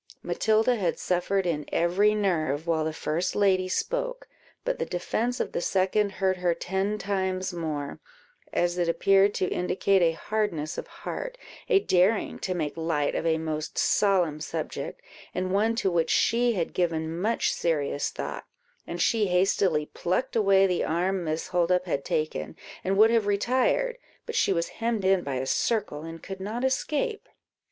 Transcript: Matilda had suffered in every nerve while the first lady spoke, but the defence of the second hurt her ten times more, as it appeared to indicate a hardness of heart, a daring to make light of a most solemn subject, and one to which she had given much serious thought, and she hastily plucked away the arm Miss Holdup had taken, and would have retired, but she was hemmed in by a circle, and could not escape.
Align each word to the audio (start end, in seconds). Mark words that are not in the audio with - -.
Matilda 0.23 0.77
had 0.77 0.97
suffered 0.97 1.45
in 1.45 1.63
every 1.71 2.15
nerve 2.15 2.65
while 2.65 2.83
the 2.83 2.91
first 2.91 3.35
lady 3.35 3.69
spoke, 3.69 4.27
but 4.65 4.79
the 4.79 4.83
defence 4.87 5.39
of 5.39 5.51
the 5.51 5.61
second 5.61 6.13
hurt 6.13 6.37
her 6.37 6.55
ten 6.55 6.97
times 6.97 7.53
more, 7.53 7.99
as 8.51 8.79
it 8.79 8.89
appeared 8.89 9.35
to 9.35 9.45
indicate 9.49 10.01
a 10.01 10.13
hardness 10.17 10.79
of 10.79 10.87
heart, 10.87 11.37
a 11.69 11.77
daring 11.79 12.39
to 12.39 12.55
make 12.55 12.75
light 12.75 13.13
of 13.13 13.27
a 13.27 13.37
most 13.37 13.77
solemn 13.77 14.39
subject, 14.41 15.03
and 15.35 15.53
one 15.53 15.75
to 15.75 15.91
which 15.91 16.09
she 16.09 16.53
had 16.53 16.73
given 16.73 17.21
much 17.21 17.53
serious 17.53 18.09
thought, 18.09 18.47
and 18.87 18.99
she 19.03 19.27
hastily 19.27 19.85
plucked 19.85 20.35
away 20.35 20.65
the 20.65 20.83
arm 20.83 21.23
Miss 21.23 21.49
Holdup 21.49 21.85
had 21.85 22.03
taken, 22.03 22.55
and 22.83 22.97
would 22.97 23.11
have 23.11 23.27
retired, 23.27 23.99
but 24.25 24.33
she 24.33 24.51
was 24.51 24.69
hemmed 24.79 25.05
in 25.05 25.21
by 25.21 25.35
a 25.35 25.45
circle, 25.45 26.01
and 26.01 26.23
could 26.23 26.39
not 26.39 26.63
escape. 26.65 27.29